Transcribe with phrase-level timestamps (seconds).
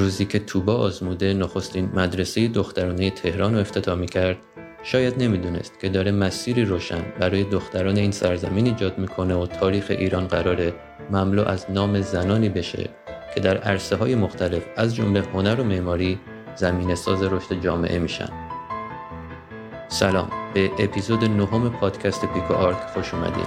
[0.00, 4.36] روزی که توبا آزموده نخستین مدرسه دخترانه تهران رو افتتاح کرد
[4.82, 10.26] شاید نمی‌دونست که داره مسیری روشن برای دختران این سرزمین ایجاد می‌کنه و تاریخ ایران
[10.26, 10.74] قراره
[11.10, 12.90] مملو از نام زنانی بشه
[13.34, 16.18] که در عرصه های مختلف از جمله هنر و معماری
[16.56, 18.28] زمین ساز رشد جامعه میشن.
[19.88, 23.46] سلام به اپیزود نهم پادکست پیکو آرک خوش اومدین.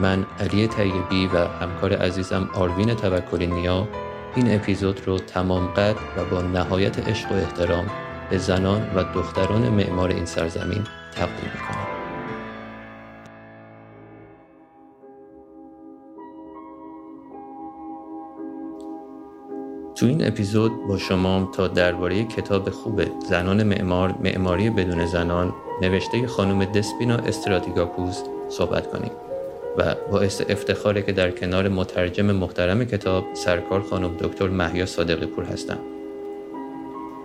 [0.00, 3.88] من علی طیبی و همکار عزیزم آروین توکلی نیا
[4.36, 7.86] این اپیزود رو تمام قد و با نهایت عشق و احترام
[8.30, 11.86] به زنان و دختران معمار این سرزمین تقدیم می‌کنم.
[19.94, 26.26] تو این اپیزود با شما تا درباره کتاب خوب زنان معمار معماری بدون زنان نوشته
[26.26, 29.12] خانم دسپینا استراتیگاپوس صحبت کنیم.
[29.78, 35.44] و باعث افتخاره که در کنار مترجم محترم کتاب سرکار خانم دکتر محیا صادقی پور
[35.44, 35.78] هستم.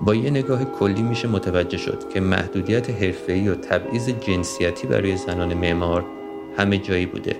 [0.05, 5.53] با یه نگاه کلی میشه متوجه شد که محدودیت حرفه‌ای و تبعیض جنسیتی برای زنان
[5.53, 6.05] معمار
[6.57, 7.35] همه جایی بوده.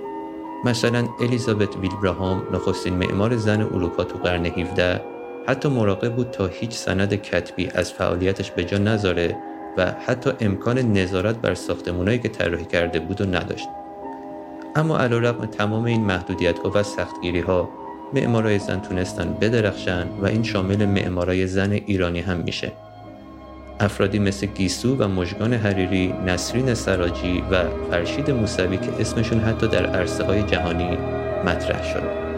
[0.66, 5.02] مثلا الیزابت ویلبراهام نخستین معمار زن اروپا تو قرن 17
[5.48, 9.38] حتی مراقب بود تا هیچ سند کتبی از فعالیتش به جا نذاره
[9.78, 13.68] و حتی امکان نظارت بر ساختمونایی که طراحی کرده بود و نداشت.
[14.75, 17.70] اما علیرغم تمام این محدودیت ها و سختگیری ها
[18.14, 22.72] معمارای زن تونستن بدرخشن و این شامل معمارای زن ایرانی هم میشه
[23.80, 29.86] افرادی مثل گیسو و مژگان حریری، نسرین سراجی و فرشید موسوی که اسمشون حتی در
[29.86, 30.97] عرصه های جهانی
[31.45, 32.30] مطرح شد.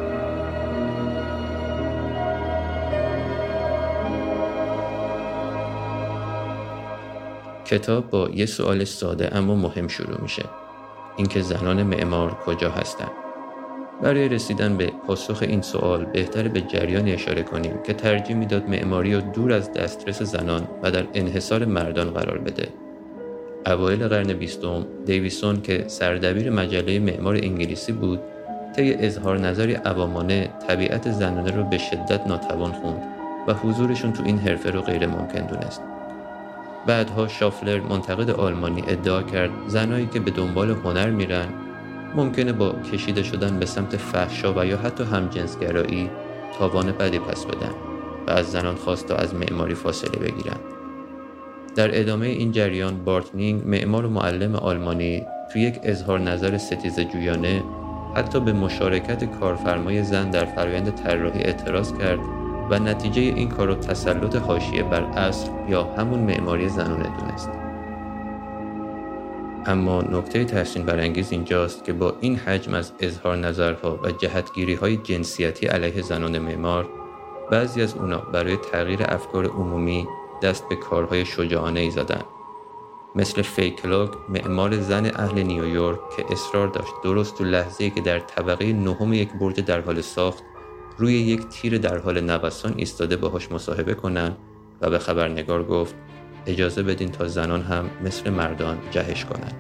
[7.66, 10.44] کتاب با یه سوال ساده اما مهم شروع میشه.
[11.18, 13.12] اینکه زنان معمار کجا هستند.
[14.02, 19.14] برای رسیدن به پاسخ این سوال بهتر به جریانی اشاره کنیم که ترجیح می‌داد معماری
[19.14, 22.68] را دور از دسترس زنان و در انحصار مردان قرار بده.
[23.66, 28.20] اوایل قرن بیستم دیویسون که سردبیر مجله معمار انگلیسی بود
[28.76, 33.02] طی اظهار نظری عوامانه طبیعت زنانه رو به شدت ناتوان خوند
[33.48, 35.82] و حضورشون تو این حرفه رو غیر ممکن دونست.
[36.86, 41.48] بعدها شفلر منتقد آلمانی ادعا کرد زنایی که به دنبال هنر میرن
[42.16, 46.10] ممکنه با کشیده شدن به سمت فحشا و یا حتی همجنسگرایی
[46.60, 47.72] تاوان بدی پس بدن
[48.28, 50.60] و از زنان خواست تا از معماری فاصله بگیرن.
[51.76, 57.64] در ادامه این جریان بارتنینگ معمار و معلم آلمانی تو یک اظهار نظر ستیز جویانه
[58.16, 62.41] حتی به مشارکت کارفرمای زن در فرایند طراحی اعتراض کرد
[62.72, 67.50] و نتیجه این کار رو تسلط حاشیه بر اصل یا همون معماری زنانه دونست.
[69.66, 74.98] اما نکته تحسین برانگیز اینجاست که با این حجم از اظهار نظرها و جهتگیری های
[74.98, 76.90] جنسیتی علیه زنان معمار
[77.52, 80.08] بعضی از اونا برای تغییر افکار عمومی
[80.44, 82.22] دست به کارهای شجاعانه ای زدن.
[83.16, 88.74] مثل فیکلاک معمار زن اهل نیویورک که اصرار داشت درست تو لحظه که در طبقه
[88.74, 90.44] نهم یک برج در حال ساخت
[90.98, 94.32] روی یک تیر در حال نوسان ایستاده باهاش مصاحبه کنن
[94.82, 95.96] و به خبرنگار گفت
[96.46, 99.56] اجازه بدین تا زنان هم مثل مردان جهش کنند.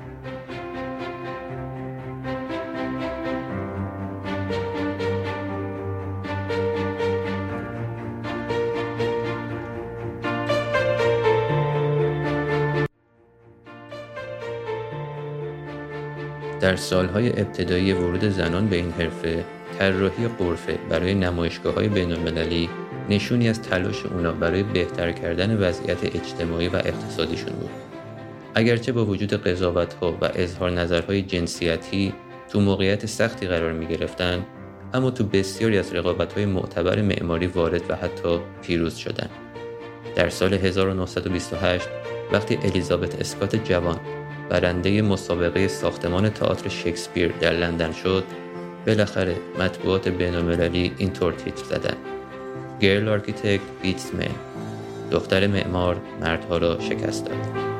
[16.59, 19.45] در سالهای ابتدایی ورود زنان به این حرفه
[19.81, 22.69] طراحی قرفه برای نمایشگاه های بین المللی
[23.09, 27.69] نشونی از تلاش اونا برای بهتر کردن وضعیت اجتماعی و اقتصادیشون بود.
[28.55, 32.13] اگرچه با وجود قضاوت ها و اظهار نظرهای جنسیتی
[32.49, 34.45] تو موقعیت سختی قرار می گرفتن
[34.93, 39.29] اما تو بسیاری از رقابت های معتبر معماری وارد و حتی پیروز شدن.
[40.15, 41.87] در سال 1928
[42.31, 43.99] وقتی الیزابت اسکات جوان
[44.49, 48.23] برنده مسابقه ساختمان تئاتر شکسپیر در لندن شد
[48.87, 51.97] بالاخره مطبوعات بینالمللی اینطور تیتر زدن.
[52.79, 54.11] Girl architect beats
[55.11, 57.70] دختر معمار مردها را شکست داد.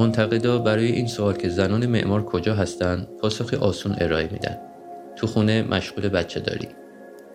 [0.00, 4.58] منتقدا برای این سوال که زنان معمار کجا هستند پاسخ آسون ارائه میدن.
[5.16, 6.68] تو خونه مشغول بچه داری.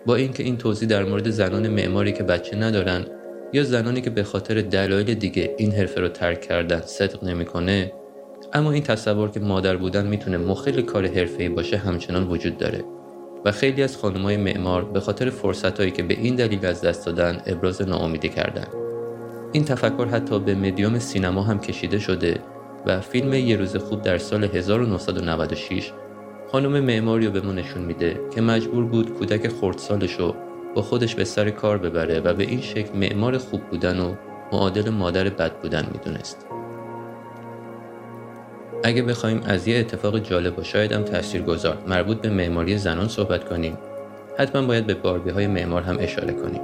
[0.06, 3.06] با اینکه این توضیح در مورد زنان معماری که بچه ندارن
[3.54, 7.92] یا زنانی که به خاطر دلایل دیگه این حرفه رو ترک کردن صدق نمی‌کنه
[8.54, 12.84] اما این تصور که مادر بودن می‌تونه مخل کار حرفه‌ای باشه همچنان وجود داره.
[13.46, 17.42] و خیلی از خانمای معمار به خاطر فرصتهایی که به این دلیل از دست دادن
[17.46, 18.74] ابراز ناامیدی کردند.
[19.52, 22.40] این تفکر حتی به مدیوم سینما هم کشیده شده
[22.86, 25.92] و فیلم یه روز خوب در سال 1996
[26.52, 30.36] خانم معماری رو به ما نشون میده که مجبور بود کودک خردسالش رو
[30.76, 34.16] با خودش به سر کار ببره و به این شکل معمار خوب بودن و
[34.52, 36.46] معادل مادر بد بودن می‌دونست.
[38.84, 41.04] اگه بخوایم از یه اتفاق جالب و شاید هم
[41.42, 43.78] گذار مربوط به معماری زنان صحبت کنیم
[44.38, 46.62] حتما باید به باربی های معمار هم اشاره کنیم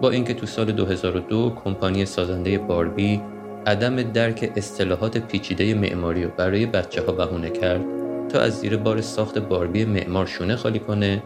[0.00, 3.20] با اینکه تو سال 2002 کمپانی سازنده باربی
[3.66, 7.80] عدم درک اصطلاحات پیچیده معماری رو برای بچه ها بهونه کرد
[8.28, 11.22] تا از زیر بار ساخت باربی معمار شونه خالی کنه.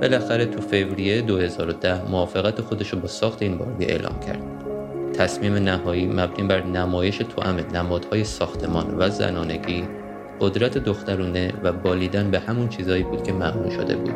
[0.00, 4.42] بالاخره تو فوریه 2010 موافقت خودش رو با ساخت این باربی اعلام کرد.
[5.12, 9.84] تصمیم نهایی مبنی بر نمایش توأم نمادهای ساختمان و زنانگی
[10.40, 14.14] قدرت دخترونه و بالیدن به همون چیزایی بود که ممنوع شده بود.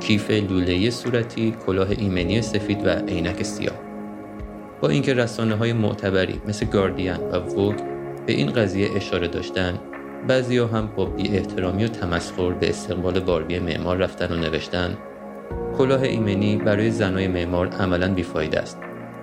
[0.00, 3.91] کیف لولهی صورتی کلاه ایمنی سفید و عینک سیاه.
[4.82, 7.74] با اینکه رسانه های معتبری مثل گاردین و ووگ
[8.26, 9.78] به این قضیه اشاره داشتن
[10.28, 14.96] بعضی هم با بی احترامی و تمسخر به استقبال باربی معمار رفتن و نوشتن
[15.78, 18.78] کلاه ایمنی برای زنای معمار عملا بیفایده است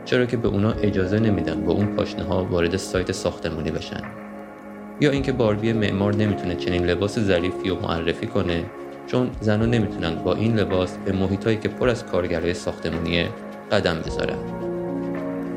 [0.06, 4.02] چرا که به اونا اجازه نمیدن با اون پاشنه ها وارد سایت ساختمونی بشن.
[5.02, 8.66] یا اینکه باربی معمار نمی‌تونه چنین لباس ظریفی و معرفی کنه
[9.08, 13.30] چون زنها نمی‌تونن با این لباس به محیطایی که پر از کارگرای ساختمونیه
[13.72, 14.69] قدم بذارن.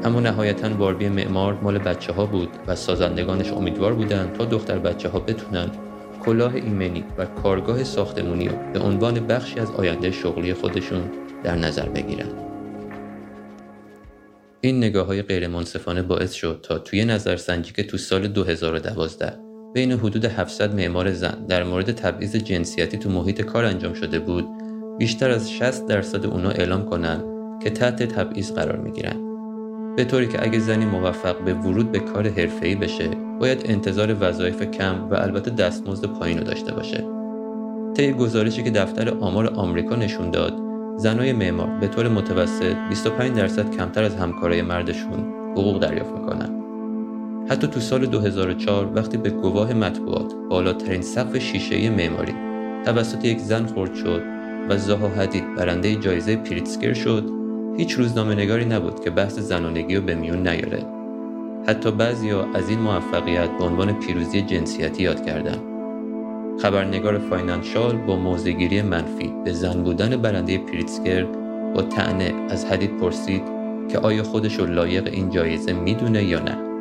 [0.05, 5.09] اما نهایتا باربی معمار مال بچه ها بود و سازندگانش امیدوار بودن تا دختر بچه
[5.09, 5.71] ها بتونن
[6.25, 11.03] کلاه ایمنی و کارگاه ساختمونی رو به عنوان بخشی از آینده شغلی خودشون
[11.45, 12.29] در نظر بگیرن.
[14.61, 19.39] این نگاه های غیر منصفانه باعث شد تا توی نظرسنجی که تو سال 2012
[19.75, 24.49] بین حدود 700 معمار زن در مورد تبعیض جنسیتی تو محیط کار انجام شده بود
[24.99, 27.25] بیشتر از 60 درصد اونا اعلام کنن
[27.63, 29.32] که تحت تبعیض قرار می‌گیرن
[29.97, 33.11] به طوری که اگه زنی موفق به ورود به کار حرفه‌ای بشه
[33.41, 37.05] باید انتظار وظایف کم و البته دستمزد پایین رو داشته باشه.
[37.97, 40.55] طی گزارشی که دفتر آمار آمریکا نشون داد
[40.97, 46.63] زنای معمار به طور متوسط 25 درصد کمتر از همکارای مردشون حقوق دریافت می‌کنن.
[47.49, 52.35] حتی تو سال 2004 وقتی به گواه مطبوعات بالاترین سقف شیشه‌ای معماری
[52.85, 54.23] توسط یک زن خرد شد
[54.69, 57.42] و زها حدید برنده جایزه پریتسکر شد
[57.77, 60.87] هیچ روزنامه نگاری نبود که بحث زنانگی رو به میون نیاره.
[61.67, 65.59] حتی بعضیا از این موفقیت به عنوان پیروزی جنسیتی یاد کردن.
[66.63, 71.25] خبرنگار فاینانشال با موضع‌گیری منفی به زن بودن برنده پریتسکر
[71.75, 73.43] با طعنه از حدید پرسید
[73.89, 76.72] که آیا خودش رو لایق این جایزه می‌دونه یا نه.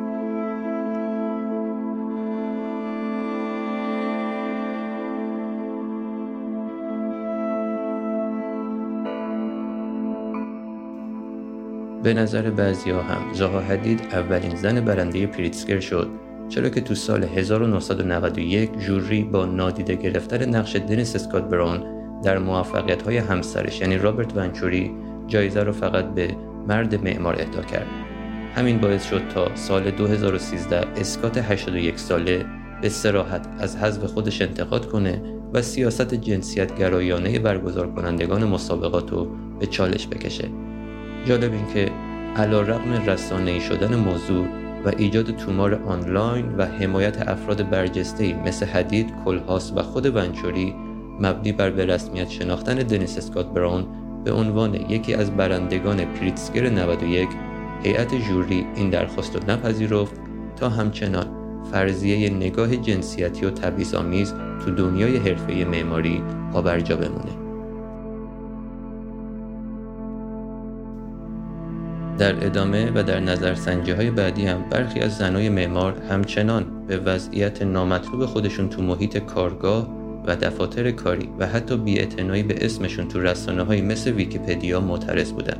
[12.02, 16.10] به نظر بعضی ها هم زها حدید اولین زن برنده پریتسکر شد.
[16.48, 21.84] چرا که تو سال 1991 جوری با نادیده گرفتن نقش دنیس اسکات برون
[22.22, 24.90] در موفقیت های همسرش یعنی رابرت ونچوری
[25.26, 26.36] جایزه رو فقط به
[26.68, 27.86] مرد معمار اهدا کرد.
[28.56, 32.44] همین باعث شد تا سال 2013 اسکات 81 ساله
[32.82, 39.28] به سراحت از حذف خودش انتقاد کنه و سیاست جنسیت گرایانه برگزار کنندگان مسابقات رو
[39.60, 40.48] به چالش بکشه.
[41.26, 41.90] جالب این که
[42.36, 44.46] علا رقم رسانه شدن موضوع
[44.84, 50.74] و ایجاد تومار آنلاین و حمایت افراد برجسته مثل حدید، کلهاس و خود ونچوری
[51.20, 53.86] مبنی بر به رسمیت شناختن دنیس اسکات براون
[54.24, 57.28] به عنوان یکی از برندگان پریتسگر 91
[57.82, 60.20] هیئت جوری این درخواست رو نپذیرفت
[60.56, 61.26] تا همچنان
[61.72, 67.41] فرضیه نگاه جنسیتی و تبعیض‌آمیز تو دنیای حرفه معماری پابرجا بمونه.
[72.22, 77.62] در ادامه و در نظرسنجی های بعدی هم برخی از زنای معمار همچنان به وضعیت
[77.62, 79.88] نامطلوب خودشون تو محیط کارگاه
[80.26, 85.58] و دفاتر کاری و حتی بیاعتنایی به اسمشون تو رسانه های مثل ویکیپدیا معترض بودن.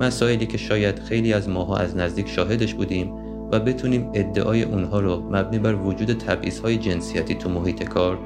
[0.00, 3.12] مسائلی که شاید خیلی از ماها از نزدیک شاهدش بودیم
[3.52, 8.18] و بتونیم ادعای اونها رو مبنی بر وجود تبعیض های جنسیتی تو محیط کار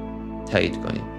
[0.51, 1.16] تایید کنیم.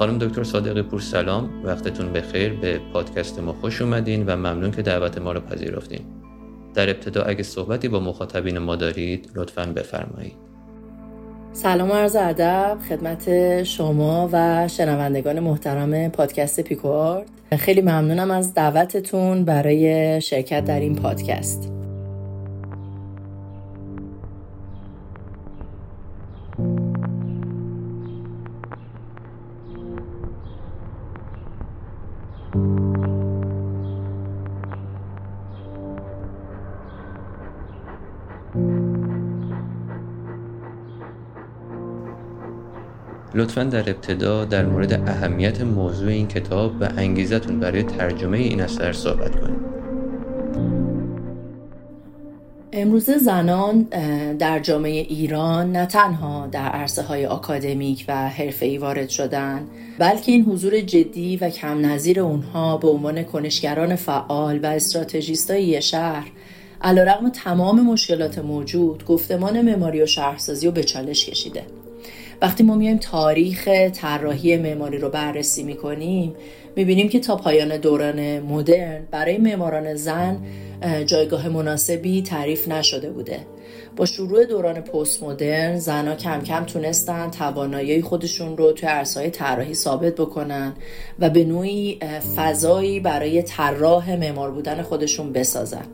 [0.00, 2.52] خانم دکتر صادق پور سلام وقتتون بخیر.
[2.52, 6.00] به پادکست ما خوش اومدین و ممنون که دعوت ما رو پذیرفتین.
[6.74, 10.32] در ابتدا اگه صحبتی با مخاطبین ما دارید لطفا بفرمایید.
[11.52, 17.26] سلام و عرض ادب خدمت شما و شنوندگان محترم پادکست پیکوارد
[17.58, 21.79] خیلی ممنونم از دعوتتون برای شرکت در این پادکست.
[43.40, 48.92] لطفا در ابتدا در مورد اهمیت موضوع این کتاب و انگیزتون برای ترجمه این اثر
[48.92, 49.80] صحبت کنید.
[52.72, 53.82] امروزه زنان
[54.38, 59.66] در جامعه ایران نه تنها در عرصه های آکادمیک و حرفه‌ای وارد شدن
[59.98, 66.30] بلکه این حضور جدی و کم نظیر اونها به عنوان کنشگران فعال و استراتژیستای شهر
[66.82, 71.62] علیرغم تمام مشکلات موجود گفتمان معماری و شهرسازی رو به چالش کشیده
[72.42, 76.34] وقتی ما میایم تاریخ طراحی معماری رو بررسی می‌کنیم
[76.76, 80.36] می‌بینیم که تا پایان دوران مدرن برای معماران زن
[81.06, 83.38] جایگاه مناسبی تعریف نشده بوده.
[83.96, 89.74] با شروع دوران پست مدرن زنها کم کم تونستن توانایی خودشون رو توی عرصه‌های طراحی
[89.74, 90.72] ثابت بکنن
[91.18, 91.98] و به نوعی
[92.36, 95.84] فضایی برای طراح معمار بودن خودشون بسازن.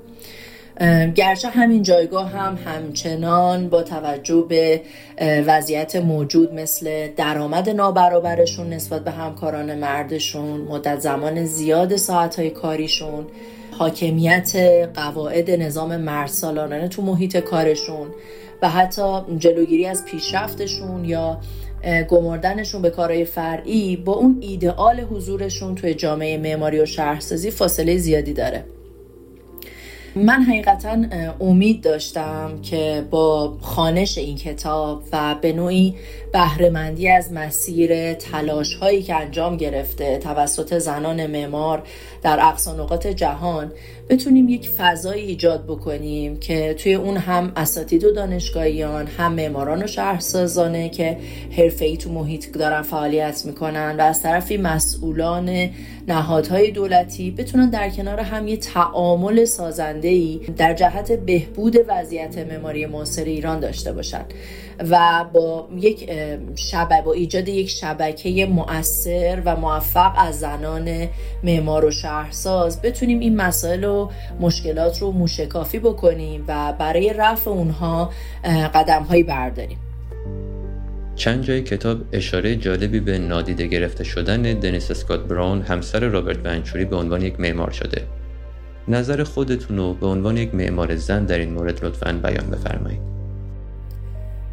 [1.14, 4.82] گرچه همین جایگاه هم همچنان با توجه به
[5.20, 13.26] وضعیت موجود مثل درآمد نابرابرشون نسبت به همکاران مردشون مدت زمان زیاد ساعتهای کاریشون
[13.78, 14.56] حاکمیت
[14.94, 18.08] قواعد نظام مرد تو محیط کارشون
[18.62, 21.40] و حتی جلوگیری از پیشرفتشون یا
[22.08, 28.32] گمردنشون به کارهای فرعی با اون ایدئال حضورشون توی جامعه معماری و شهرسازی فاصله زیادی
[28.32, 28.64] داره.
[30.16, 30.96] من حقیقتا
[31.40, 35.94] امید داشتم که با خانش این کتاب و به نوعی
[36.32, 41.82] بهرهمندی از مسیر تلاش هایی که انجام گرفته توسط زنان معمار
[42.22, 43.72] در اقصا نقاط جهان
[44.08, 49.86] بتونیم یک فضایی ایجاد بکنیم که توی اون هم اساتید و دانشگاهیان هم معماران و
[49.86, 51.16] شهرسازانه که
[51.56, 55.70] حرفه‌ای تو محیط دارن فعالیت می‌کنن و از طرفی مسئولان
[56.08, 63.24] نهادهای دولتی بتونن در کنار هم یه تعامل سازنده در جهت بهبود وضعیت معماری معاصر
[63.24, 64.24] ایران داشته باشن.
[64.90, 66.10] و با یک
[66.54, 71.08] شبکه با ایجاد یک شبکه مؤثر و موفق از زنان
[71.44, 78.10] معمار و شهرساز بتونیم این مسائل و مشکلات رو موشکافی بکنیم و برای رفع اونها
[78.74, 79.78] قدم هایی برداریم
[81.16, 86.84] چند جای کتاب اشاره جالبی به نادیده گرفته شدن دنیس اسکات براون همسر رابرت ونچوری
[86.84, 88.02] به عنوان یک معمار شده.
[88.88, 93.15] نظر خودتون رو به عنوان یک معمار زن در این مورد لطفا بیان بفرمایید.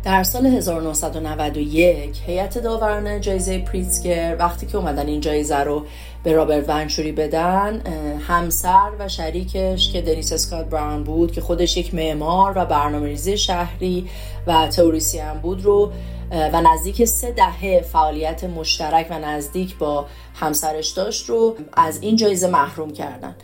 [0.04, 5.86] در سال 1991 هیئت داوران جایزه پریتزگر وقتی که اومدن این جایزه رو
[6.24, 7.82] به رابرت ونچوری بدن
[8.28, 14.10] همسر و شریکش که دنیس اسکات براون بود که خودش یک معمار و برنامه‌ریزی شهری
[14.48, 15.92] و تئوریسین بود رو
[16.32, 20.06] و نزدیک سه دهه فعالیت مشترک و نزدیک با
[20.36, 23.36] همسرش داشت رو از این جایزه محروم کردن.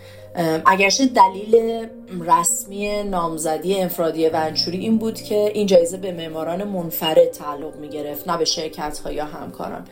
[0.66, 1.88] اگرچه دلیل
[2.28, 8.28] رسمی نامزدی انفرادی ونچوری این بود که این جایزه به معماران منفرد تعلق می گرفت
[8.28, 9.86] نه به شرکت ها یا همکاران.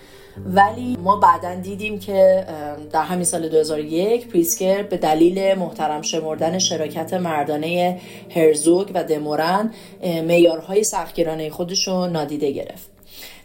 [0.46, 2.46] ولی ما بعدا دیدیم که
[2.91, 8.01] در همین سال 2001 پریسکر به دلیل محترم شمردن شراکت مردانه
[8.36, 12.97] هرزوگ و دمورن معیارهای سختگیرانه خودش رو نادیده گرفت.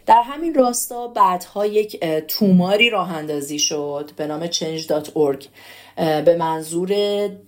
[0.05, 5.45] در همین راستا بعدها یک توماری راه اندازی شد به نام change.org
[5.95, 6.91] به منظور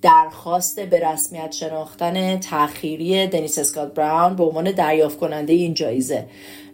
[0.01, 6.25] درخواست به رسمیت شناختن تأخیری دنیس اسکات براون به عنوان دریافت کننده این جایزه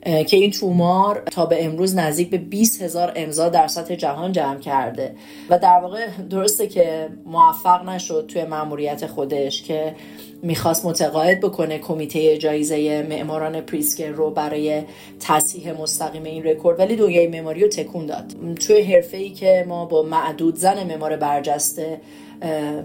[0.04, 4.60] که این طومار تا به امروز نزدیک به 20 هزار امضا در سطح جهان جمع
[4.60, 5.16] کرده.
[5.50, 9.96] و در واقع درسته که موفق نشد توی مأموریت خودش که
[10.44, 14.84] می‌خواست متقاعد بکنه کمیته جایزه معماران پریتسکر رو برای
[15.20, 18.36] تصحیح مستقیم این رکورد ولی دنیای معماری رو تکون داد.
[18.68, 22.02] توی حرفه ای که ما با معدود زن معمار برجسته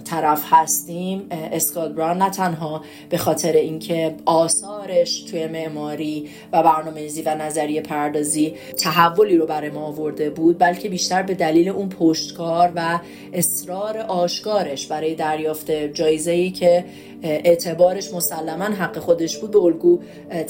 [0.04, 7.34] طرف هستیم اسکات بران نه تنها به خاطر اینکه آثارش توی معماری و برنامه‌ریزی و
[7.34, 12.98] نظریه پردازی تحولی رو برای ما آورده بود بلکه بیشتر به دلیل اون پشتکار و
[13.32, 16.84] اصرار آشکارش برای دریافت جایزه ای که
[17.22, 20.00] اعتبارش مسلما حق خودش بود به الگو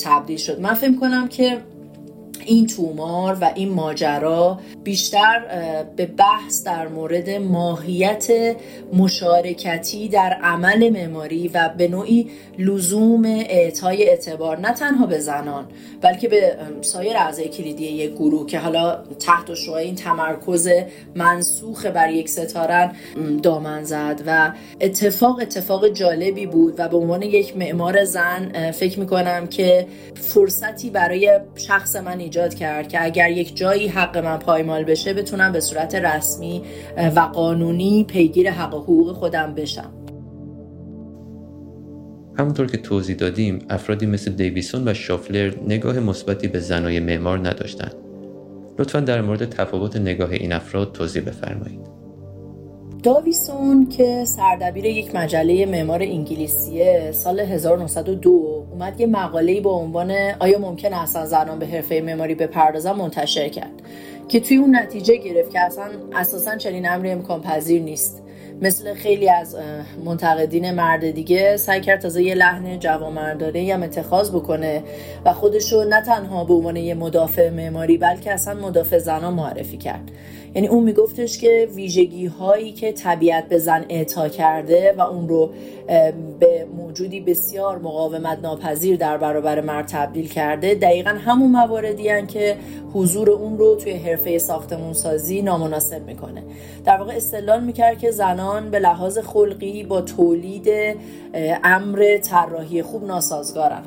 [0.04, 0.60] تبدیل شد.
[0.60, 1.58] من فکر کنم که
[2.46, 5.42] این تومار و این ماجرا بیشتر
[5.96, 8.56] به بحث در مورد ماهیت
[8.92, 15.66] مشارکتی در عمل معماری و به نوعی لزوم اعطای اعتبار نه تنها به زنان
[16.00, 20.68] بلکه به سایر اعضای کلیدی یک گروه که حالا تحت شعای این تمرکز
[21.14, 22.92] منسوخ بر یک ستارن
[23.42, 29.46] دامن زد و اتفاق اتفاق جالبی بود و به عنوان یک معمار زن فکر می‌کنم
[29.46, 35.14] که فرصتی برای شخص من ایجاد کرد که اگر یک جایی حق من پایمال بشه
[35.14, 36.62] بتونم به صورت رسمی
[37.16, 39.92] و قانونی پیگیر حق و حقوق خودم بشم.
[42.38, 47.94] همونطور که توضیح دادیم افرادی مثل دیویسون و شافلر نگاه مثبتی به زنای معمار نداشتند.
[48.78, 51.95] لطفا در مورد تفاوت نگاه این افراد توضیح بفرمایید.
[53.06, 58.30] داویسون که سردبیر یک مجله معمار انگلیسیه سال 1902
[58.72, 63.82] اومد یه مقاله با عنوان آیا ممکن اصلا زنان به حرفه معماری بپردازن منتشر کرد
[64.28, 65.84] که توی اون نتیجه گرفت که اصلا
[66.14, 68.22] اساسا چنین امری امکان پذیر نیست.
[68.60, 69.56] مثل خیلی از
[70.04, 74.82] منتقدین مرد دیگه سعی کرد تازه یه لحن جوامردانه هم اتخاذ بکنه
[75.24, 80.10] و خودشو نه تنها به عنوان یه مدافع معماری بلکه اصلا مدافع زنان معرفی کرد.
[80.54, 85.50] یعنی اون میگفتش که ویژگی هایی که طبیعت به زن اعطا کرده و اون رو
[86.40, 92.56] به موجودی بسیار مقاومت ناپذیر در برابر مرد تبدیل کرده دقیقا همون مواردی هن که
[92.94, 96.42] حضور اون رو توی حرفه ساختمون سازی نامناسب می‌کنه.
[96.84, 100.68] در واقع استدلال می‌کرد که زنان به لحاظ خلقی با تولید
[101.64, 103.82] امر طراحی خوب ناسازگارن.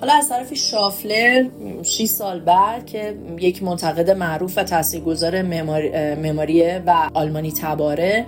[0.00, 1.46] حالا از طرف شافلر
[1.82, 5.42] 6 سال بعد که یک منتقد معروف و تاثیرگذار
[6.14, 8.26] معماری و آلمانی تباره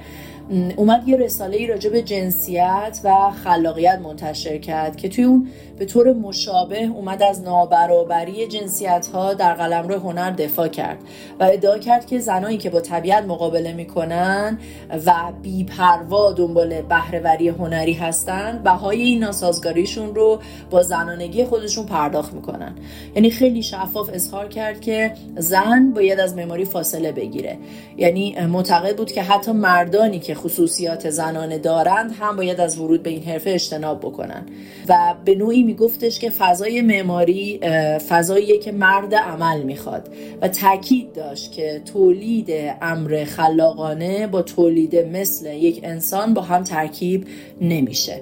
[0.76, 5.84] اومد یه رساله ای راجع به جنسیت و خلاقیت منتشر کرد که توی اون به
[5.84, 10.98] طور مشابه اومد از نابرابری جنسیت ها در قلمرو هنر دفاع کرد
[11.40, 14.58] و ادعا کرد که زنایی که با طبیعت مقابله می‌کنن
[15.06, 20.40] و بیپروا دنبال بهرهوری هنری هستن بهای این ناسازگاریشون رو
[20.70, 22.74] با زنانگی خودشون پرداخت می‌کنن.
[23.14, 27.58] یعنی خیلی شفاف اظهار کرد که زن باید از معماری فاصله بگیره.
[27.96, 33.10] یعنی معتقد بود که حتی مردانی که خصوصیات زنانه دارند هم باید از ورود به
[33.10, 34.46] این حرفه اجتناب بکنن.
[34.88, 37.60] و به نوعی میگفتش که فضای معماری
[38.08, 40.08] فضاییه که مرد عمل می‌خواد.
[40.42, 42.50] و تاکید داشت که تولید
[42.82, 47.26] امر خلاقانه با تولید مثل یک انسان با هم ترکیب
[47.60, 48.20] نمیشه.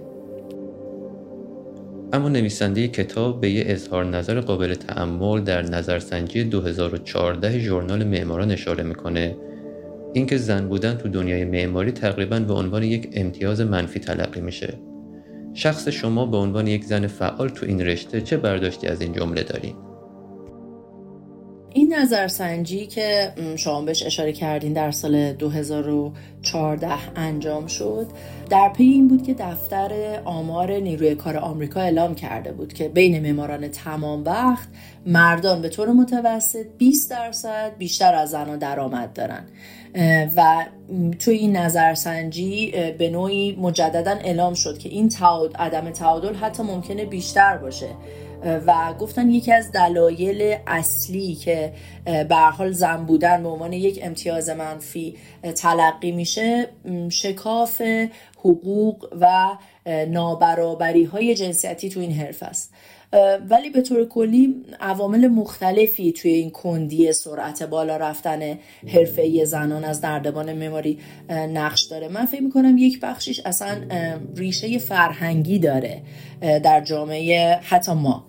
[2.12, 8.84] اما نویسنده کتاب به یه اظهار نظر قابل تعمل در نظرسنجی 2014 ژورنال معماران اشاره
[8.84, 9.36] می‌کنه
[10.12, 14.74] اینکه زن بودن تو دنیای معماری تقریبا به عنوان یک امتیاز منفی تلقی میشه
[15.54, 19.42] شخص شما به عنوان یک زن فعال تو این رشته چه برداشتی از این جمله
[19.42, 19.74] دارین؟
[21.72, 28.06] این نظرسنجی که شما بهش اشاره کردین در سال 2014 انجام شد
[28.50, 33.22] در پی این بود که دفتر آمار نیروی کار آمریکا اعلام کرده بود که بین
[33.22, 34.68] معماران تمام وقت
[35.06, 39.44] مردان به طور متوسط 20 درصد بیشتر از زنان درآمد دارن
[40.36, 40.66] و
[41.18, 47.04] توی این نظرسنجی به نوعی مجددا اعلام شد که این تعاد، عدم تعادل حتی ممکنه
[47.04, 47.88] بیشتر باشه.
[48.66, 51.72] و گفتن یکی از دلایل اصلی که
[52.04, 55.16] به حال زن بودن به عنوان یک امتیاز منفی
[55.56, 56.68] تلقی میشه
[57.08, 57.82] شکاف
[58.38, 59.48] حقوق و
[59.88, 62.74] نابرابری های جنسیتی تو این حرف است.
[63.50, 68.58] ولی به طور کلی عوامل مختلفی توی این کندی سرعت بالا رفتن
[68.94, 70.98] حرفه زنان از نردبان معماری
[71.30, 72.08] نقش داره.
[72.08, 73.76] من فکر می‌کنم یک بخشیش اصلا
[74.36, 76.02] ریشه فرهنگی داره
[76.40, 78.26] در جامعه حتی ما.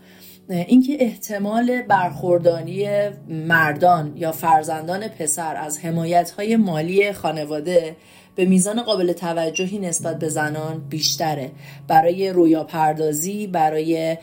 [0.50, 2.88] اینکه احتمال برخوردانی
[3.30, 7.96] مردان یا فرزندان پسر از حمایت های مالی خانواده
[8.40, 11.52] به میزان قابل توجهی نسبت به زنان بیشتره.
[11.88, 14.18] برای رویا پردازی برای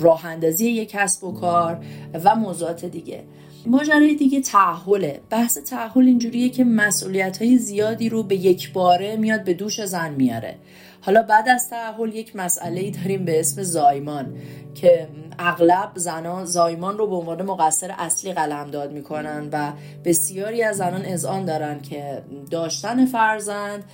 [0.00, 1.84] راه اندازی یک کسب و کار
[2.24, 3.22] و موضوعات دیگه.
[3.66, 9.44] ماجرای دیگه تعهله بحث تعهل اینجوریه که مسئولیت های زیادی رو به یک باره میاد
[9.44, 10.54] به دوش زن میاره.
[11.00, 14.36] حالا بعد از تعهل یک مسئله داریم به اسم زایمان
[14.74, 15.08] که
[15.38, 19.72] اغلب زنان زایمان رو به عنوان مقصر اصلی قلمداد می‌کنن و
[20.04, 23.84] بسیاری از زنان اذعان دارن که داشتن فرزند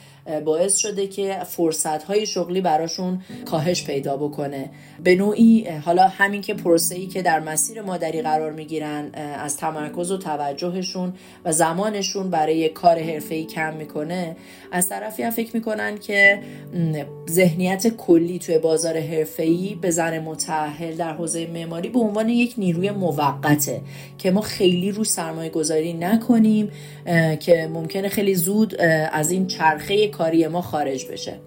[0.45, 4.71] باعث شده که فرصت های شغلی براشون کاهش پیدا بکنه.
[5.05, 10.11] به نوعی حالا همین که پروسه ای که در مسیر مادری قرار می‌گیرن از تمرکز
[10.11, 11.13] و توجهشون
[11.45, 14.37] و زمانشون برای کار حرفه‌ای کم می‌کنه
[14.73, 16.39] از طرفی هم فکر می‌کنن که
[17.31, 22.91] ذهنیت کلی توی بازار حرفه‌ای به زن متأهل در حوزه معماری به عنوان یک نیروی
[22.91, 23.81] موقته
[24.19, 26.71] که ما خیلی رو سرمایه گذاری نکنیم
[27.41, 28.81] که ممکنه خیلی زود
[29.13, 31.41] از این چرخه کاری ما خارج بشه.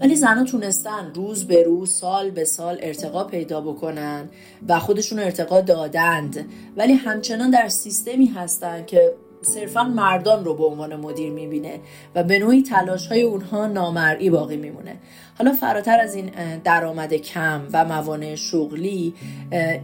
[0.00, 4.28] ولی زنها تونستن روز به روز سال به سال ارتقا پیدا بکنن
[4.68, 6.48] و خودشون ارتقا دادند.
[6.76, 11.80] ولی همچنان در سیستمی هستن که صرفا مردان رو به عنوان مدیر می‌بینه
[12.14, 14.96] و به نوعی تلاش های اونها نامرئی باقی میمونه.
[15.38, 16.30] حالا فراتر از این
[16.64, 19.14] درآمد کم و موانع شغلی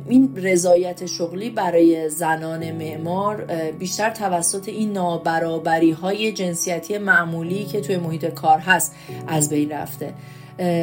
[0.08, 3.44] این رضایت شغلی برای زنان معمار
[3.78, 8.94] بیشتر توسط این نابرابری های جنسیتی معمولی که توی محیط کار هست
[9.26, 10.14] از بین رفته.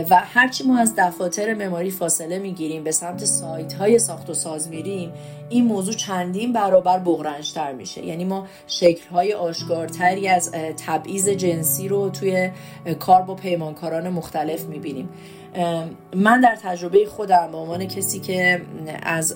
[0.09, 4.69] و هرچی ما از دفاتر معماری فاصله می‌گیریم به سمت سایت های ساخت و ساز
[4.69, 5.11] میریم
[5.49, 8.05] این موضوع چندین برابر بغرنجتر میشه.
[8.05, 10.51] یعنی ما شکلهای آشکارتری از
[10.87, 12.49] تبعیض جنسی رو توی
[12.99, 15.09] کار با پیمانکاران مختلف می‌بینیم.
[16.15, 18.61] من در تجربه خودم به عنوان کسی که
[19.03, 19.35] از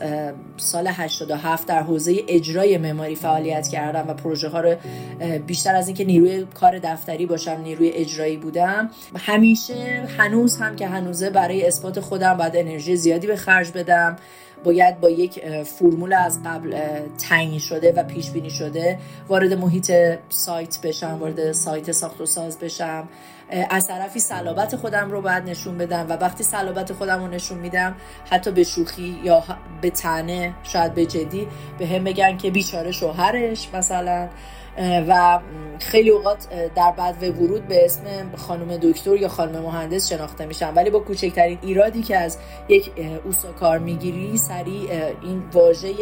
[0.57, 4.75] سال 87 در حوزه اجرای معماری فعالیت کردم و پروژه ها رو
[5.47, 11.29] بیشتر از اینکه نیروی کار دفتری باشم نیروی اجرایی بودم همیشه هنوز هم که هنوزه
[11.29, 14.15] برای اثبات خودم باید انرژی زیادی به خرج بدم.
[14.63, 16.79] باید با یک فرمول از قبل
[17.29, 19.93] تعیین شده و پیش بینی شده وارد محیط
[20.29, 23.09] سایت بشم وارد سایت ساخت و ساز بشم.
[23.69, 27.95] از طرفی صلابت خودم رو باید نشون بدم و وقتی صلابت خودم رو نشون میدم
[28.29, 29.43] حتی به شوخی یا
[29.81, 31.47] به تنه شاید به جدی
[31.79, 34.29] به هم بگن که بیچاره شوهرش مثلا.
[34.77, 35.39] و
[35.79, 38.01] خیلی اوقات در بعد ورود به اسم
[38.35, 42.37] خانم دکتر یا خانم مهندس شناخته میشن ولی با کوچکترین ایرادی که از
[42.69, 42.91] یک
[43.25, 44.89] اوسا کار می‌گیری سریع
[45.21, 45.93] این واژه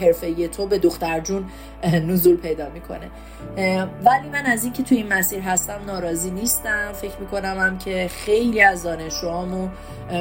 [0.00, 1.44] حرفه تو به دختر جون
[2.08, 3.10] نزول پیدا می‌کنه.
[4.04, 6.92] ولی من از اینکه تو این مسیر هستم ناراضی نیستم.
[6.92, 9.68] فکر می‌کنم هم که خیلی از دانشجوامو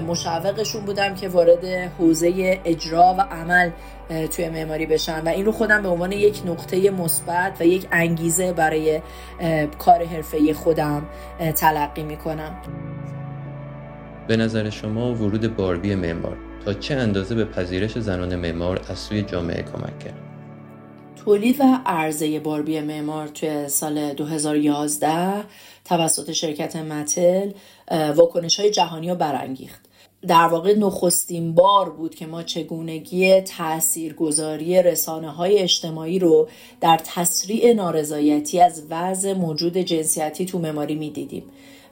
[0.07, 1.65] مشوقشون بودم که وارد
[1.99, 3.69] حوزه اجرا و عمل
[4.31, 8.53] توی معماری بشن و این رو خودم به عنوان یک نقطه مثبت و یک انگیزه
[8.53, 9.01] برای
[9.79, 11.05] کار حرفه خودم
[11.55, 12.55] تلقی می‌کنم.
[14.27, 19.21] به نظر شما ورود باربی معمار تا چه اندازه به پذیرش زنان معمار از سوی
[19.21, 20.32] جامعه کمک کرد؟
[21.25, 25.43] تولید و عرضه باربی معمار توی سال 2011
[25.85, 27.51] توسط شرکت متل
[28.15, 29.81] واکنش های جهانی رو برانگیخت.
[30.27, 36.47] در واقع نخستین بار بود که ما چگونگی تاثیرگذاری رسانه های اجتماعی رو
[36.81, 41.43] در تسریع نارضایتی از وضع موجود جنسیتی تو معماری می‌دیدیم.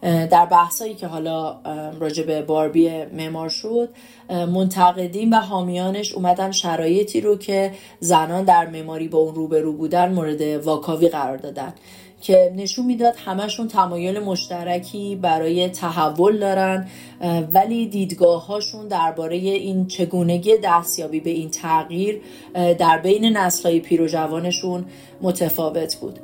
[0.01, 1.57] در بحثایی که حالا
[1.99, 3.89] راجع به باربی معمار شد
[4.29, 10.41] منتقدین و حامیانش اومدن شرایطی رو که زنان در معماری با اون روبرو بودن مورد
[10.41, 11.73] واکاوی قرار دادن.
[12.21, 16.87] که نشون می‌داد همشون تمایل مشترکی برای تحول دارن
[17.53, 22.21] ولی دیدگاه هاشون درباره این چگونگی دستیابی به این تغییر
[22.53, 24.85] در بین نسلهای پیر و جوانشون
[25.21, 26.19] متفاوت بود.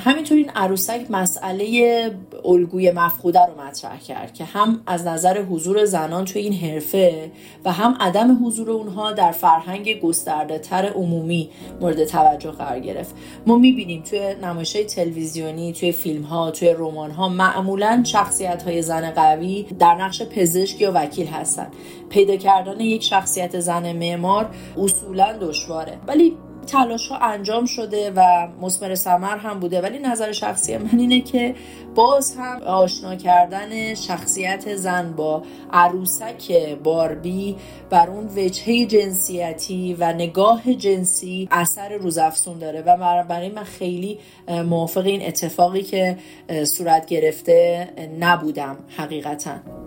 [0.00, 2.10] همینطور این عروسک مسئله
[2.44, 7.30] الگوی مفقوده رو مطرح کرد که هم از نظر حضور زنان توی این حرفه
[7.64, 13.14] و هم عدم حضور اونها در فرهنگ گسترده تر عمومی مورد توجه قرار گرفت.
[13.46, 19.10] ما می‌بینیم توی نمایش تلویزیونی توی فیلم ها توی رمان ها معمولا شخصیت های زن
[19.10, 21.66] قوی در نقش پزشک یا وکیل هستن.
[22.08, 25.98] پیدا کردن یک شخصیت زن معمار اصولا دشواره.
[26.06, 29.80] ولی تلاش ها انجام شده و مسمر سمر هم بوده.
[29.80, 31.54] ولی نظر شخصی من اینه که
[31.94, 37.56] باز هم آشنا کردن شخصیت زن با عروسک باربی
[37.90, 45.06] بر اون وجهه جنسیتی و نگاه جنسی اثر روزافزون داره و برای من خیلی موافق
[45.06, 46.18] این اتفاقی که
[46.64, 47.88] صورت گرفته
[48.20, 49.85] نبودم حقیقتا.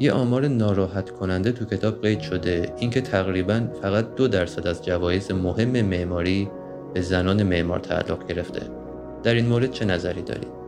[0.00, 5.30] یه آمار ناراحت کننده تو کتاب قید شده اینکه تقریبا فقط دو درصد از جوایز
[5.30, 6.50] مهم معماری
[6.94, 8.60] به زنان معمار تعلق گرفته
[9.22, 10.60] در این مورد چه نظری دارید؟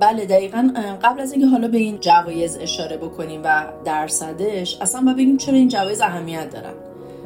[0.00, 0.70] بله دقیقا
[1.02, 5.54] قبل از اینکه حالا به این جوایز اشاره بکنیم و درصدش اصلا ما بگیم چرا
[5.54, 6.74] این جوایز اهمیت دارن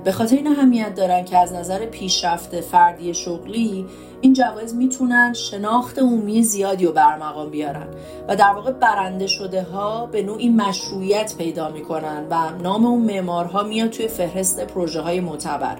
[0.06, 3.86] به خاطر این اهمیت دارن که از نظر پیشرفت فردی شغلی
[4.20, 7.86] این جوایز می‌تونن شناخت عمومی زیادی رو برمقام بیارن
[8.28, 13.62] و در واقع برنده شده ها به نوعی مشروعیت پیدا می‌کنن و نام اون معمارها
[13.62, 15.76] میاد توی فهرست پروژه های معتبر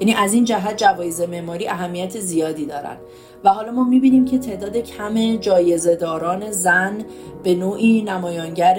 [0.00, 2.96] یعنی از این جهت جوایز معماری اهمیت زیادی دارن
[3.44, 7.04] و حالا ما می‌بینیم که تعداد کم جایزه داران زن
[7.42, 8.78] به نوعی نمایانگر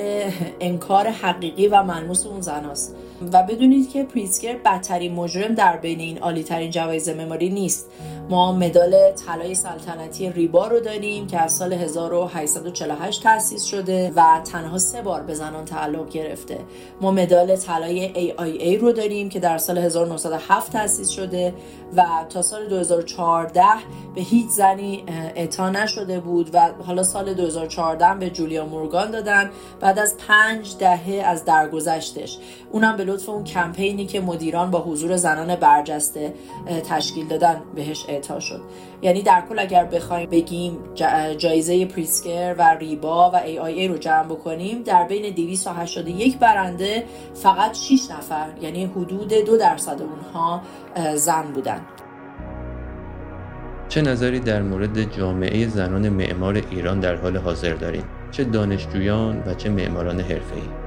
[0.59, 2.95] انکار حقیقی و ملموس اون زن است.
[3.33, 7.89] و بدونید که پریسکر بدترین مجرم در بین این عالی ترین جوایز مماری نیست.
[8.29, 14.77] ما مدال طلای سلطنتی ریبا رو داریم که از سال 1848 تأسیس شده و تنها
[14.77, 16.59] سه بار به زنان تعلق گرفته.
[17.01, 21.53] ما مدال طلای AIA رو داریم که در سال 1907 تأسیس شده
[21.95, 23.63] و تا سال 2014
[24.15, 25.03] به هیچ زنی
[25.35, 29.49] اعطا نشده بود و حالا سال 2014 به جولیا مورگان دادن.
[29.79, 32.37] بعد از پنج دهه از درگذشتش.
[32.71, 36.33] اونم به لطف اون کمپینی که مدیران با حضور زنان برجسته
[36.89, 38.61] تشکیل دادن بهش اعطا شد
[39.01, 40.77] یعنی در کل اگر بخوایم بگیم
[41.37, 48.11] جایزه پریتسکر و RIBA و AIA رو جمع بکنیم در بین 281 برنده فقط 6
[48.11, 50.61] نفر یعنی حدود دو درصد اونها
[51.15, 51.81] زن بودن
[53.89, 59.53] چه نظری در مورد جامعه زنان معمار ایران در حال حاضر دارید؟ چه دانشجویان و
[59.53, 60.80] چه معماران حرفه‌ای؟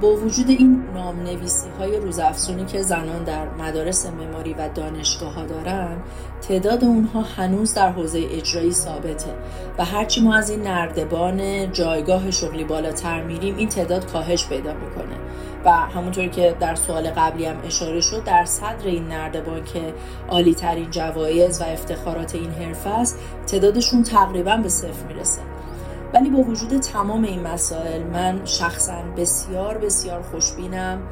[0.00, 5.44] با وجود این نام نویسی های روزافزونی که زنان در مدارس معماری و دانشگاه ها
[5.44, 5.96] دارن
[6.48, 9.34] تعداد اونها هنوز در حوزه اجرایی ثابته
[9.78, 15.16] و هرچی ما از این نردبان جایگاه شغلی بالاتر میریم این تعداد کاهش پیدا می‌کنه.
[15.64, 19.94] و همونطوری که در سوال قبلی هم اشاره شد در صدر این نردبان که
[20.28, 25.40] عالی ترین جوایز و افتخارات این حرفه است تعدادشون تقریبا به صفر می‌رسه.
[26.14, 31.02] ولی با وجود تمام این مسائل من شخصا بسیار بسیار خوشبینم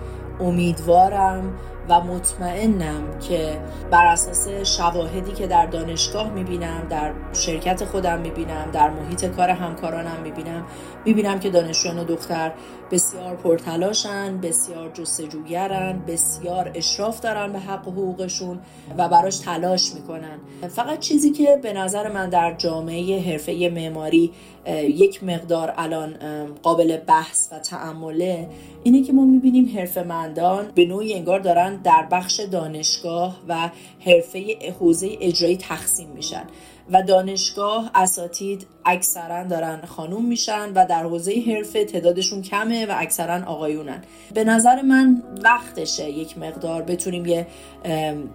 [0.41, 1.55] امیدوارم
[1.89, 8.91] و مطمئنم که بر اساس شواهدی که در دانشگاه می‌بینم در شرکت خودم می‌بینم در
[8.91, 10.65] محیط کار همکارانم می‌بینم
[11.05, 12.53] می‌بینم که دانشجویان دختر
[12.91, 18.61] بسیار پرتلاشن بسیار جستجوگرن بسیار اشراف دارن به حق و حقوقشون
[18.99, 20.39] و براش تلاش می‌کنن.
[20.69, 24.33] فقط چیزی که به نظر من در جامعه حرفه معماری
[24.73, 26.15] یک مقدار الان
[26.63, 28.49] قابل بحث و تعمله.
[28.83, 34.57] اینه که ما می‌بینیم حرفه مندان به نوعی انگار دارن در بخش دانشگاه و حرفه
[34.81, 36.45] حوزه اجرایی تقسیم میشن.
[36.91, 43.45] و دانشگاه اساتید اکثرا دارن خانوم میشن و در حوزه حرفه تعدادشون کمه و اکثرا
[43.47, 44.03] آقایونن.
[44.35, 47.47] به نظر من وقتشه یک مقدار بتونیم یه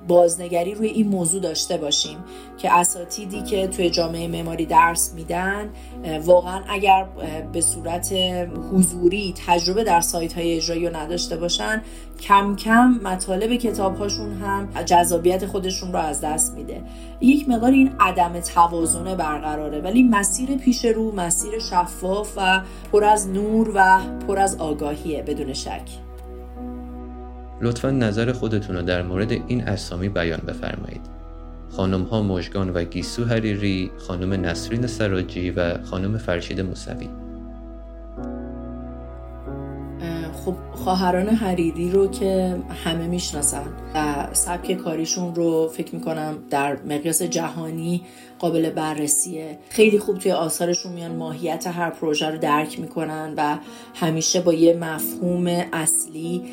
[0.07, 2.17] بازنگری روی این موضوع داشته باشیم
[2.57, 5.69] که اساتیدی که توی جامعه معماری درس میدن
[6.23, 7.05] واقعا اگر
[7.53, 8.13] به صورت
[8.73, 11.81] حضوری تجربه در سایت های اجرایی رو نداشته باشن
[12.21, 16.82] کم کم مطالب کتاب هاشون هم جذابیت خودشون رو از دست میده.
[17.21, 23.29] یک مقدار این عدم توازنه برقراره ولی مسیر پیش رو مسیر شفاف و پر از
[23.29, 25.89] نور و پر از آگاهیه بدون شک.
[27.62, 31.01] لطفا نظر خودتون رو در مورد این اسامی بیان بفرمایید.
[31.69, 37.10] خانم ها مژگان و گیسو حریری، خانم نسرین سراجی و خانم فرشید موسوی.
[40.45, 43.63] خب خواهران حریری رو که همه می‌شناسن
[43.95, 48.02] و سبک کاریشون رو فکر می‌کنم در مقیاس جهانی
[48.39, 49.60] قابل بررسیه.
[49.69, 53.58] خیلی خوب توی آثارشون میان ماهیت هر پروژه رو درک می‌کنن و
[53.95, 56.43] همیشه با یه مفهوم اصلی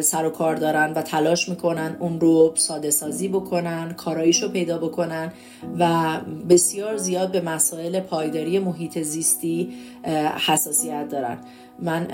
[0.00, 4.78] سر و کار دارن و تلاش می‌کنن اون رو ساده سازی بکنن کاراییش رو پیدا
[4.78, 5.32] بکنن
[5.78, 6.16] و
[6.48, 9.72] بسیار زیاد به مسائل پایداری محیط زیستی
[10.46, 11.38] حساسیت دارن.
[11.78, 12.06] من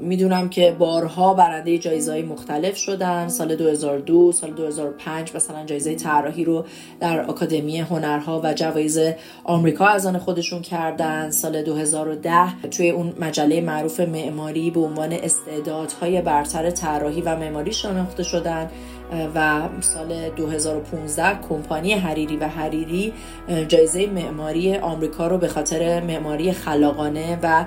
[0.00, 3.28] می‌دونم که بارها برنده جایزه مختلف شدن.
[3.28, 6.64] سال 2002 سال 2005 مثلا جایزه طراحی رو
[7.00, 8.98] در آکادمی هنرها و جوایز
[9.44, 11.30] آمریکا از آن خودشون کردن.
[11.30, 18.22] سال 2010 توی اون مجله معروف معماری به عنوان استعدادهای برتر طراحی و معماری شناخته
[18.22, 18.70] شدن.
[19.34, 23.12] و سال 2015 کمپانی حریری و حریری
[23.68, 27.64] جایزه معماری آمریکا رو به خاطر معماری خلاقانه و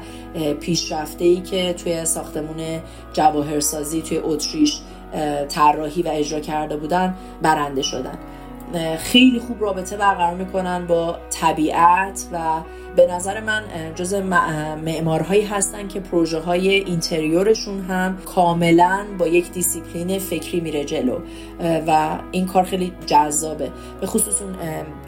[0.60, 2.80] پیشرفته ای که توی ساختمون
[3.14, 4.80] جواهرسازی توی اتریش
[5.50, 8.18] طراحی و اجرا کرده بودن برنده شدن.
[9.00, 12.62] خیلی خوب رابطه برقرار می‌کنن با طبیعت و
[12.96, 13.64] به نظر من
[13.96, 14.14] جزء
[14.86, 21.20] معمارهایی هستن که پروژه های interior شون هم کاملا با یک دیسیپلین فکری میره جلو.
[21.88, 23.72] و این کار خیلی جذابه.
[24.02, 24.56] به خصوص اون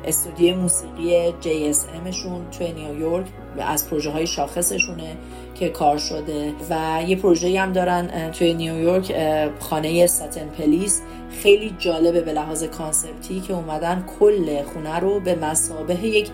[0.05, 2.15] استودیو موسیقی JSM
[2.57, 3.25] توی نیویورک
[3.59, 5.17] از پروژه های شاخصشونه.
[5.55, 9.15] که کار شده و یه پروژه هم دارن توی نیویورک
[9.59, 11.01] خانه ساتن پلیس.
[11.41, 16.29] خیلی جالبه به لحاظ concept ی که اومدن کل خونه رو به مثابه یک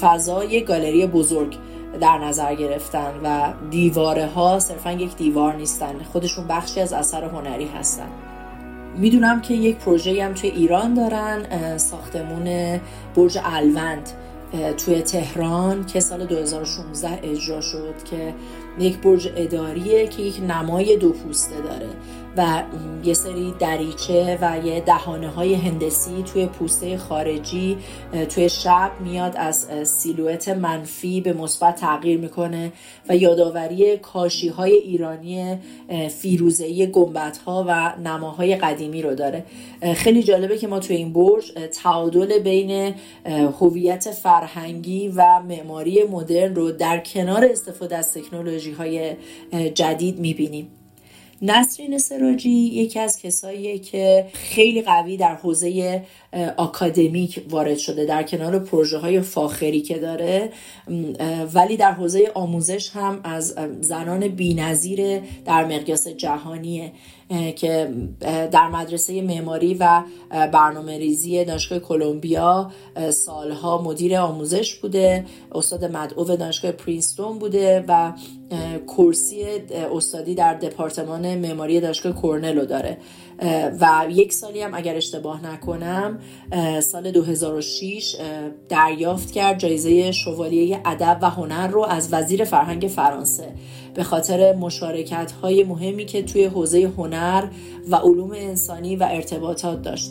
[0.00, 1.56] فضای گالری بزرگ
[2.00, 5.94] در نظر گرفتن و دیواره ها صرفا یک دیوار نیستن.
[6.12, 8.08] خودشون بخشی از اثر هنری هستن.
[8.96, 12.80] می‌دونم که یک پروژه هم توی ایران دارن ساختمون
[13.14, 14.10] برج الوند
[14.76, 18.34] توی تهران که سال 2016 اجرا شد که
[18.78, 21.88] یک برج اداریه که یک نمای دو پوسته داره.
[22.36, 22.62] و
[23.04, 27.76] یه سری دریچه و یه دهانه های هندسی توی پوسته خارجی
[28.28, 32.72] توی شب میاد از سیلویت منفی به مثبت تغییر می‌کنه
[33.08, 35.58] و یادآوری کاشی های ایرانی
[36.08, 39.44] فیروزهی گنبت ها و نماهای قدیمی رو داره.
[39.94, 42.94] خیلی جالبه که ما توی این برج تعادل بین
[43.60, 49.16] هویت فرهنگی و معماری مدرن رو در کنار استفاده از تکنولوژی های
[49.74, 50.68] جدید می‌بینیم.
[51.42, 56.02] نسرین سراجی یکی از کساییه که خیلی قوی در حوزه
[56.56, 60.52] آکادمیک وارد شده در کنار پروژه های فاخری که داره.
[61.54, 66.92] ولی در حوزه آموزش هم از زنان بینظیر در مقیاس جهانیه.
[67.56, 67.88] که
[68.52, 72.70] در مدرسه معماری و برنامه ریزی دانشگاه کلمبیا
[73.10, 78.12] سالها مدیر آموزش بوده استاد مدعو دانشگاه پرینستون بوده و
[78.86, 79.44] کرسی
[79.94, 82.98] استادی در دپارتمان معماری دانشگاه کورنلو داره.
[83.80, 86.18] و یک سالی هم اگر اشتباه نکنم
[86.80, 88.16] سال 2006
[88.68, 93.52] دریافت کرد جایزه شوالیه ادب و هنر رو از وزیر فرهنگ فرانسه.
[93.96, 97.44] به خاطر مشارکت های مهمی که توی حوزه هنر
[97.90, 100.10] و علوم انسانی و ارتباطات داشت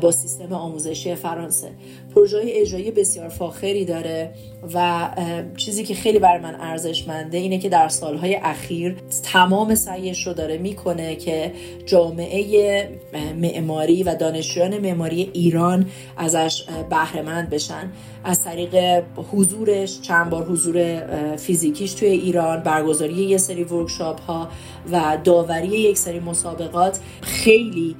[0.00, 1.70] با سیستم آموزشی فرانسه.
[2.14, 4.34] پروژه اجرایی بسیار فاخری داره
[4.74, 5.08] و
[5.56, 10.58] چیزی که خیلی بر من ارزشمنده اینه که در سالهای اخیر تمام سعیش رو داره
[10.58, 11.52] می‌کنه که
[11.86, 12.88] جامعه
[13.36, 17.92] معماری و دانشجویان معماری ایران ازش بهرهمند بشن.
[18.24, 24.48] از طریق حضورش چند بار حضور فیزیکیش توی ایران برگزاری یه سری ورکشاپ ها
[24.92, 27.96] و داوری یک سری مسابقات خیلی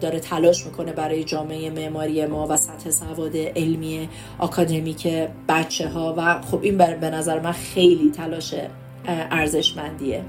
[0.00, 5.08] داره تلاش می‌کنه برای جامعه معماری ما و سطح سواد علمی آکادمیک
[5.48, 8.54] بچه ها و خب این به نظر من خیلی تلاش
[9.06, 10.24] ارزشمندیه.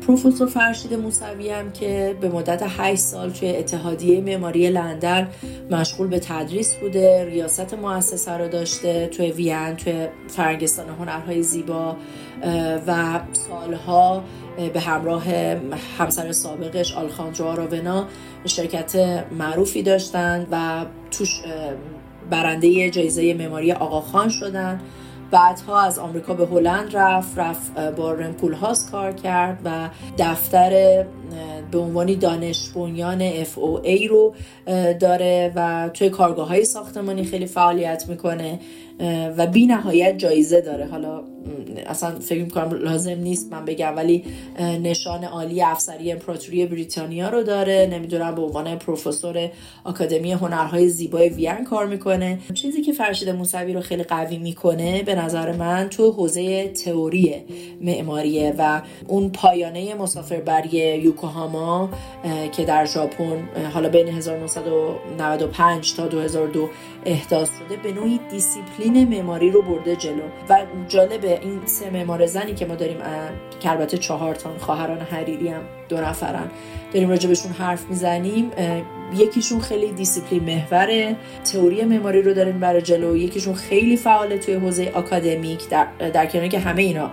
[0.00, 5.28] پروفسور فرشید موسوی هم که به مدت 8 سال توی اتحادیه معماری لندن
[5.70, 11.96] مشغول به تدریس بوده ریاست مؤسسه رو داشته توی وین توی فرنگستان هنرهای زیبا
[12.86, 14.24] و سالها
[14.72, 15.24] به همراه
[15.98, 18.06] همسر سابقش آلخاندرو آراونا
[18.44, 21.42] شرکت معروفی داشتن و توش
[22.30, 24.80] برنده جایزه معماری آقاخان شدن
[25.30, 31.04] بعدها از آمریکا به هلند رفت رفت با رمپول هاست کار کرد و دفتر
[31.70, 34.34] به عنوانی دانش بنیان FOA رو
[35.00, 38.60] داره و توی کارگاه های ساختمانی خیلی فعالیت می‌کنه
[39.36, 40.86] و بی نهایت جایزه داره.
[40.86, 41.20] حالا
[41.86, 44.24] اصلا فکر می‌کنم لازم نیست من بگم ولی
[44.82, 47.88] نشان عالی افسری امپراتوری بریتانیا رو داره.
[47.92, 49.50] نمی‌دونم به عنوان پروفسور
[49.84, 52.38] آکادمی هنرهای زیبای وین کار می‌کنه.
[52.54, 57.34] چیزی که فرشید موسوی رو خیلی قوی می‌کنه به نظر من تو حوزه تئوری
[57.80, 61.88] معماریه و اون پایانه مسافربری یوکوهاما
[62.52, 66.68] که در ژاپن حالا بین 1995 تا 2002
[67.04, 70.22] احداث شده به نوعی دیسیپلین معماری رو برده جلو.
[70.48, 72.96] و جالبه این سه معمار زنی که ما داریم
[73.60, 76.50] که البته چهار تان خواهران حریری هم دو نفرن
[76.92, 78.50] داریم راجبشون حرف می‌زنیم.
[79.16, 81.16] یکیشون خیلی دیسیپلین محوره
[81.52, 83.16] تئوری معماری رو داره می‌بره جلو.
[83.16, 87.10] یکیشون خیلی فعاله توی حوزه آکادمیک در, در که همه اینا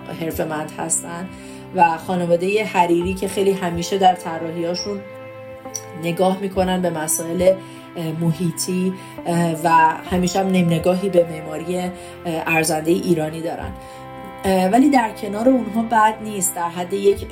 [0.48, 1.28] مند هستن.
[1.74, 5.00] و خانواده حریری که خیلی همیشه در طراحیاشون
[6.02, 7.54] نگاه می‌کنن به مسائل
[8.20, 8.92] محیطی
[9.64, 9.70] و
[10.10, 11.90] همیشه هم نگاهی به معماری
[12.26, 13.72] ارزنده ایرانی دارن.
[14.44, 16.56] ولی در کنار اونها بد نیست.
[16.56, 17.26] در حد یک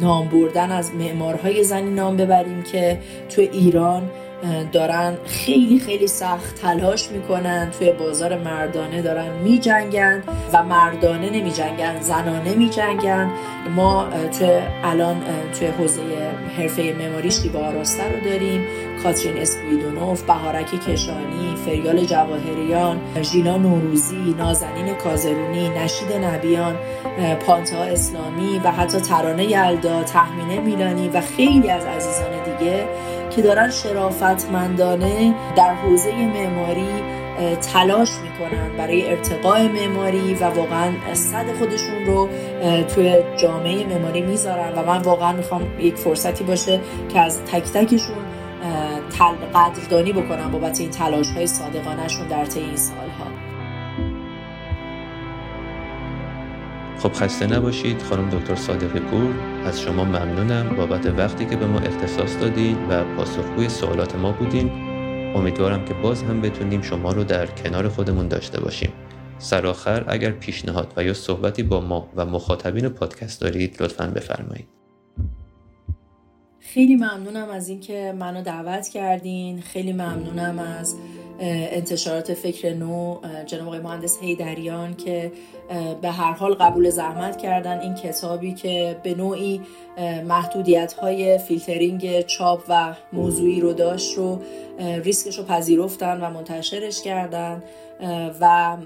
[0.00, 2.98] نام بردن از معمارهای زنی نام ببریم که
[3.28, 4.02] تو ایران
[4.72, 7.70] دارن خیلی خیلی سخت تلاش می‌کنن.
[7.78, 13.30] توی بازار مردانه دارن میجنگن و مردانه نمیجنگن زنانه میجنگن.
[13.76, 14.48] ما توی
[14.84, 15.16] الان
[15.58, 16.02] توی حوزه
[16.58, 18.66] حرفه معماری شیبا آراسته رو داریم.
[19.02, 26.76] کاترین اسپیدونوف بهارک کشانی فریال جواهریان ژینا نوروزی نازنین کازرونی نشید نبیان
[27.46, 32.88] پانتا اسلامی و حتی ترانه یلدا تحمینه میلانی و خیلی از عزیزان دیگه
[33.30, 36.88] که دارن شرافتمندانه در حوزه معماری
[37.72, 42.28] تلاش می‌کنن برای ارتقاء معماری و واقعا صد خودشون رو
[42.94, 48.16] توی جامعه معماری می‌ذارن و من واقعا می‌خوام یک فرصتی باشه که از تک تکشون
[49.54, 53.26] قدردانی بکنم بابت این تلاش های صادقانشون در طی این سالها.
[56.98, 60.76] خب خسته نباشید خانم دکتر صادقی پور از شما ممنونم.
[60.76, 64.70] بابت وقتی که به ما اختصاص دادید و پاسخگوی سوالات ما بودین
[65.36, 68.92] امیدوارم که باز هم بتونیم شما رو در کنار خودمون داشته باشیم.
[69.38, 74.75] سرآخر اگر پیشنهاد و یا صحبتی با ما و مخاطبین پادکست دارید لطفا بفرمایید.
[76.76, 79.60] خیلی ممنونم از اینکه منو دعوت کردین.
[79.60, 80.94] خیلی ممنونم از
[81.40, 85.32] انتشارات فکر نو جناب آقای مهندس هیدریان که
[86.02, 87.80] به هر حال قبول زحمت کردن.
[87.80, 89.60] این کتابی که به نوعی
[90.28, 94.40] محدودیت های فیلترینگ چاپ و موضوعی رو داشت رو
[94.78, 97.62] ریسکش رو پذیرفتن و منتشرش کردن.
[98.40, 98.76] و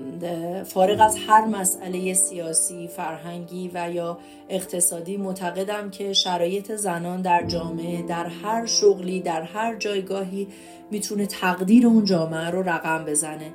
[0.65, 8.03] فارغ از هر مسئله سیاسی، فرهنگی و یا اقتصادی معتقدم که شرایط زنان در جامعه
[8.03, 10.49] در هر شغلی در هر جایگاهی
[10.91, 13.53] می‌تونه تقدیر اون جامعه رو رقم بزنه.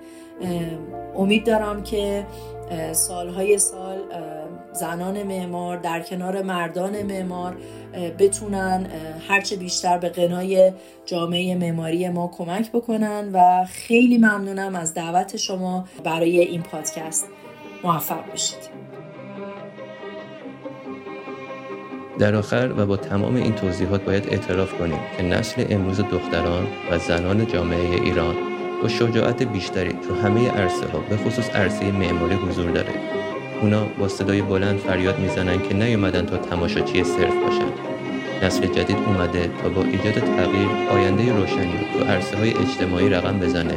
[1.15, 2.25] امید دارم که
[2.91, 3.97] سالهای سال
[4.75, 7.57] زنان معمار در کنار مردان معمار
[8.19, 8.87] بتونن
[9.27, 10.71] هرچه بیشتر به قنای
[11.05, 17.25] جامعه معماری ما کمک بکنن و خیلی ممنونم از دعوت شما برای این پادکست.
[17.83, 18.85] موفق باشید.
[22.19, 26.99] در آخر و با تمام این توضیحات باید اعتراف کنیم که نسل امروز دختران و
[26.99, 28.35] زنان جامعه ایران
[28.81, 33.24] با شجاعت بیشتری تو همه عرصه ها به خصوص عرصه معماری حضور داره.
[33.61, 37.71] اونا با صدای بلند فریاد می‌زنن که نیومدن تا تماشاچی صرف باشن.
[38.43, 43.75] نسل جدید اومده تا با ایجاد تغییر آینده روشنی تو عرصه های اجتماعی رقم بزنه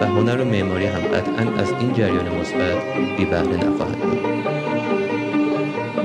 [0.00, 4.18] و هنر و معماری هم قطعا از این جریان مثبت بی بهره نخواهد بود.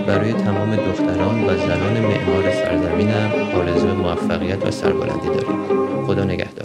[0.07, 6.05] برای تمام دختران و زنان معمار سرزمینم آرزو موفقیت و سربلندی داریم.
[6.07, 6.56] خدا نگهدار.